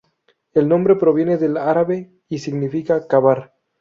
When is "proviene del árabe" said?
0.95-2.11